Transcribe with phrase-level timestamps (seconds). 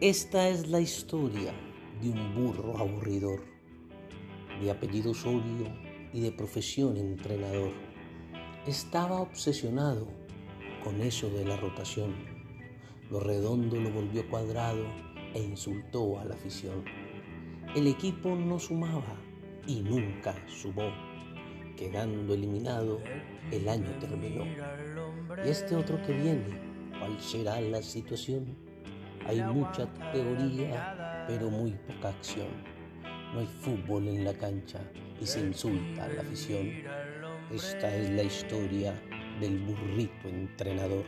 [0.00, 1.52] Esta es la historia
[2.00, 3.40] de un burro aburridor,
[4.60, 5.74] de apellido Osorio
[6.12, 7.72] y de profesión entrenador.
[8.64, 10.06] Estaba obsesionado
[10.84, 12.14] con eso de la rotación.
[13.10, 14.86] Lo redondo lo volvió cuadrado
[15.34, 16.84] e insultó a la afición.
[17.74, 19.16] El equipo no sumaba
[19.66, 20.92] y nunca sumó.
[21.76, 23.00] Quedando eliminado,
[23.50, 24.44] el año terminó.
[25.44, 28.67] Y este otro que viene, ¿cuál será la situación?
[29.28, 32.48] Hay mucha teoría, pero muy poca acción.
[33.34, 34.80] No hay fútbol en la cancha
[35.20, 36.72] y se insulta a la afición.
[37.52, 38.94] Esta es la historia
[39.38, 41.04] del burrito entrenador.